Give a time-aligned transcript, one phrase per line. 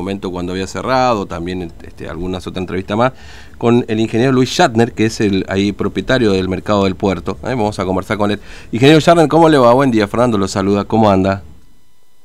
[0.00, 3.12] momento cuando había cerrado, también este, algunas otras entrevistas más,
[3.58, 7.32] con el ingeniero Luis Shatner, que es el ahí propietario del mercado del puerto.
[7.42, 7.54] ¿eh?
[7.54, 8.40] Vamos a conversar con él.
[8.72, 9.72] Ingeniero Shatner, ¿cómo le va?
[9.74, 11.42] Buen día, Fernando lo saluda, ¿cómo anda?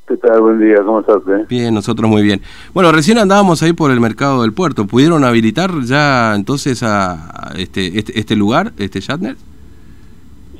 [0.07, 0.39] ¿Qué tal?
[0.39, 1.17] Buen día, ¿cómo estás?
[1.27, 1.45] Eh?
[1.49, 2.39] Bien, nosotros muy bien.
[2.73, 4.85] Bueno, recién andábamos ahí por el mercado del puerto.
[4.85, 9.35] ¿Pudieron habilitar ya entonces a este, este, este lugar, este Shatner?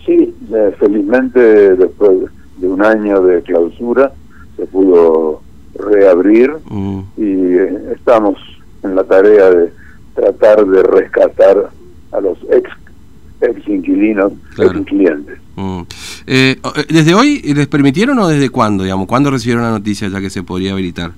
[0.06, 4.12] Sí, eh, felizmente después de un año de clausura
[4.56, 5.42] se pudo
[5.78, 7.00] reabrir mm.
[7.18, 8.38] y eh, estamos
[8.84, 9.72] en la tarea de
[10.14, 11.70] tratar de rescatar
[12.12, 12.70] a los ex
[13.42, 15.38] ex inquilinos, ex clientes.
[15.56, 15.82] Mm.
[16.28, 19.08] Eh, eh, ¿Desde hoy les permitieron o desde cuándo, digamos?
[19.08, 21.12] ¿Cuándo recibieron la noticia ya que se podría habilitar?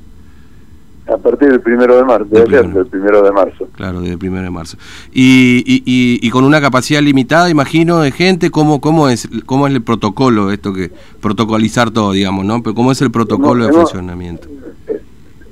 [1.08, 3.68] A partir del primero de marzo, desde el primero de marzo.
[3.74, 4.78] Claro, desde el primero de marzo.
[5.14, 9.74] Y, y, y, con una capacidad limitada, imagino, de gente, ¿cómo, cómo, es, ¿cómo es
[9.74, 12.62] el protocolo, esto que protocolizar todo, digamos, ¿no?
[12.62, 14.48] Pero ¿Cómo es el protocolo de funcionamiento?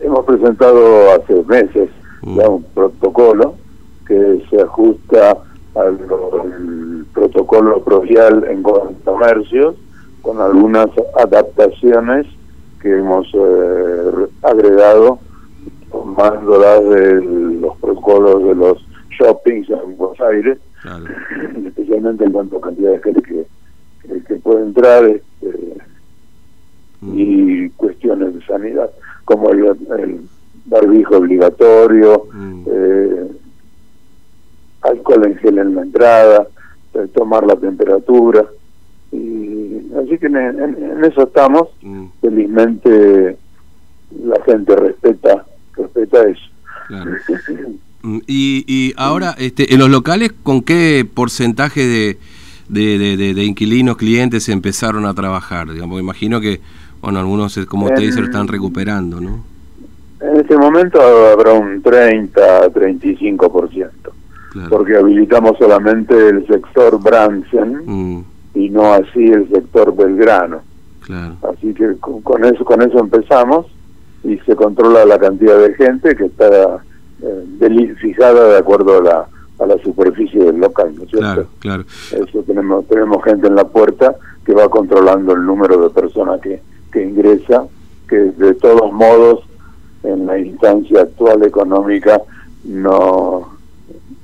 [0.02, 1.90] Hemos presentado hace meses
[2.22, 2.38] mm.
[2.38, 3.56] ya un protocolo
[4.06, 5.38] que se ajusta
[5.76, 5.98] al
[7.14, 9.76] protocolo provial en comercios
[10.22, 12.26] con algunas adaptaciones
[12.82, 15.20] que hemos eh, agregado
[16.16, 17.22] tomándolas de
[17.60, 18.86] los protocolos de los
[19.20, 20.58] shoppings en Buenos Aires,
[21.66, 25.78] especialmente en cuanto a cantidad de gente que, que, puede entrar este,
[27.02, 27.14] mm.
[27.16, 28.90] y cuestiones de sanidad,
[29.26, 30.22] como el,
[30.66, 32.64] barbijo obligatorio, mm.
[32.68, 33.28] eh,
[34.82, 36.48] alcohol en gel en la entrada,
[36.94, 38.46] eh, tomar la temperatura.
[39.12, 41.70] y Así que en, eso estamos.
[41.82, 42.06] Mm.
[42.22, 43.38] Felizmente
[44.24, 45.46] la gente respeta
[45.78, 46.42] respeta eso.
[48.04, 52.18] Mm, y, y ahora, este, en los locales, ¿con qué porcentaje de,
[52.70, 55.72] de, de, inquilinos, clientes empezaron a trabajar?
[55.72, 56.62] Digamos, imagino que,
[57.02, 59.44] bueno, algunos, como usted dice, lo están recuperando, ¿no?
[60.22, 63.90] En este momento habrá un 30, 35%
[64.70, 68.24] porque habilitamos solamente el sector Bransen mm.
[68.56, 70.62] y no así el sector Belgrano.
[71.44, 73.68] Así que con, eso con eso empezamos
[74.26, 76.84] y se controla la cantidad de gente que está
[77.22, 79.28] eh, fijada de acuerdo a la,
[79.60, 81.48] a la superficie del local, ¿no es cierto?
[81.60, 84.16] Claro, Eso tenemos tenemos gente en la puerta
[84.46, 87.66] que va controlando el número de personas que, que ingresa,
[88.08, 89.44] que de todos modos
[90.04, 92.22] en la instancia actual económica
[92.64, 93.56] no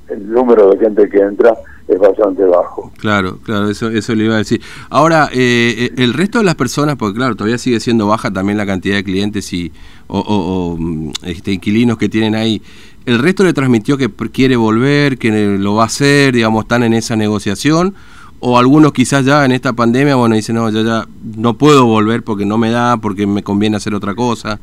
[0.09, 1.56] el número de gente que entra
[1.94, 2.91] es bastante bajo.
[2.97, 4.62] Claro, claro, eso, eso le iba a decir.
[4.90, 8.57] Ahora, eh, eh, el resto de las personas, porque claro, todavía sigue siendo baja también
[8.57, 9.72] la cantidad de clientes y
[10.07, 12.62] o, mm, este, inquilinos que tienen ahí.
[13.06, 16.94] ¿El resto le transmitió que quiere volver, que lo va a hacer, digamos, están en
[16.94, 17.96] esa negociación?
[18.40, 21.06] ¿O algunos quizás ya en esta pandemia, bueno, dicen, no, ya, ya
[21.38, 24.59] no puedo volver porque no me da, porque me conviene hacer otra cosa?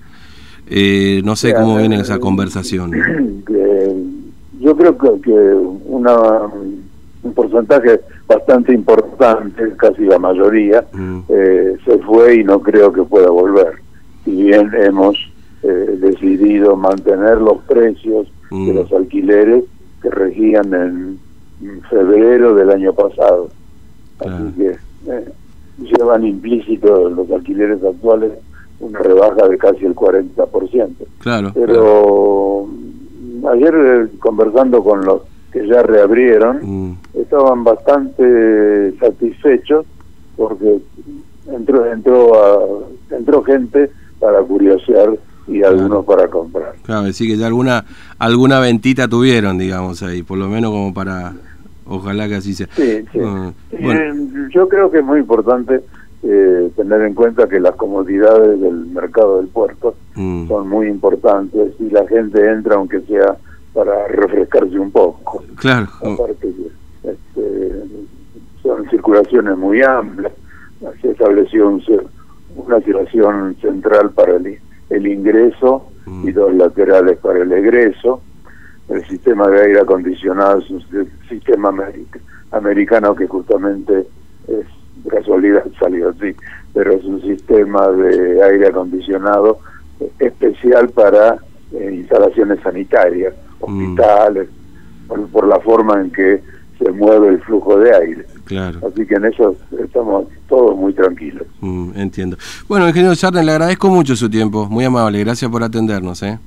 [0.71, 2.93] Eh, no sé cómo viene esa conversación.
[4.61, 5.33] yo creo que, que
[5.87, 6.17] una,
[7.29, 11.21] un porcentaje bastante importante, casi la mayoría, mm.
[11.29, 13.75] eh, se fue y no creo que pueda volver.
[14.25, 15.17] Si bien hemos
[15.63, 18.75] eh, decidido mantener los precios de mm.
[18.75, 19.65] los alquileres
[20.03, 21.19] que regían en
[21.91, 23.49] febrero del año pasado.
[24.21, 24.77] Así que
[25.13, 25.33] eh,
[25.79, 28.33] llevan implícito los alquileres actuales
[28.81, 30.91] una rebaja de casi el 40%.
[31.19, 31.53] Claro.
[31.55, 32.69] Pero
[33.51, 35.23] ayer eh, conversando con los
[35.53, 36.97] que ya reabrieron, mm.
[37.29, 39.85] Estaban bastante satisfechos
[40.37, 40.79] porque
[41.53, 45.11] entró entró entró gente para curiosear
[45.47, 46.75] y algunos para comprar.
[46.83, 47.85] Claro, decir que ya alguna
[48.19, 51.35] alguna ventita tuvieron, digamos ahí, por lo menos como para
[51.87, 52.69] ojalá que así sea.
[52.75, 53.19] Sí, sí.
[53.23, 54.13] Ah, eh,
[54.51, 55.83] yo creo que es muy importante
[56.23, 60.49] eh, tener en cuenta que las comodidades del mercado del puerto mm.
[60.49, 63.37] son muy importantes y la gente entra aunque sea
[63.75, 65.45] para refrescarse un poco.
[65.57, 65.89] Claro.
[66.01, 66.53] Aparte
[68.89, 70.33] son circulaciones muy amplias,
[71.01, 71.81] se estableció
[72.57, 74.59] una situación central para el,
[74.91, 76.29] el ingreso mm.
[76.29, 78.21] y dos laterales para el egreso.
[78.89, 80.83] El sistema de aire acondicionado es un
[81.29, 81.75] sistema
[82.53, 84.07] americano que justamente
[84.47, 84.67] es
[85.09, 86.35] casualidad salió así,
[86.75, 89.59] pero es un sistema de aire acondicionado
[90.19, 91.39] especial para
[91.73, 93.65] eh, instalaciones sanitarias, mm.
[93.65, 94.49] hospitales,
[95.33, 96.43] por, la forma en que
[96.79, 98.27] se mueve el flujo de aire.
[98.45, 98.81] Claro.
[98.87, 101.47] Así que en eso estamos todos muy tranquilos.
[101.61, 102.37] Mm, entiendo.
[102.69, 106.23] Bueno, ingeniero Charden, le agradezco mucho su tiempo, muy amable, gracias por atendernos.
[106.23, 106.39] ¿eh?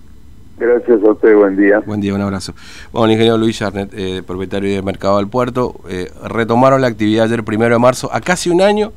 [0.57, 1.79] Gracias a usted, buen día.
[1.79, 2.53] Buen día, un abrazo.
[2.91, 7.25] Bueno, el ingeniero Luis Charnet, eh, propietario del Mercado del Puerto, eh, retomaron la actividad
[7.25, 8.93] ayer, primero de marzo, a casi un año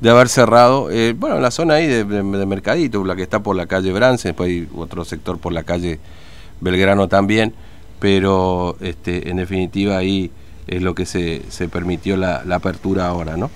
[0.00, 3.56] de haber cerrado, eh, bueno, en la zona ahí de, Mercadito, la que está por
[3.56, 5.98] la calle Brance, después hay otro sector por la calle
[6.60, 7.54] Belgrano también,
[8.00, 10.30] pero este, en definitiva ahí
[10.68, 13.50] es lo que se, se permitió la, apertura ahora, ¿no?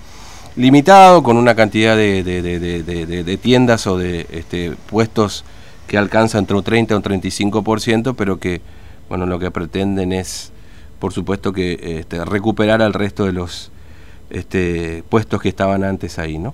[0.55, 5.45] Limitado, con una cantidad de, de tiendas o de este, puestos
[5.87, 8.61] que alcanza entre un 30 y un 35%, pero que,
[9.09, 10.51] bueno, lo que pretenden es,
[10.99, 13.71] por supuesto, que este, recuperar al resto de los
[14.29, 16.53] este, puestos que estaban antes ahí, ¿no?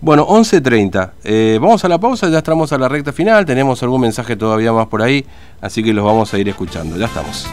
[0.00, 1.10] Bueno, 11.30.
[1.24, 4.72] Eh, vamos a la pausa, ya estamos a la recta final, tenemos algún mensaje todavía
[4.72, 5.26] más por ahí,
[5.60, 6.96] así que los vamos a ir escuchando.
[6.96, 7.46] Ya estamos.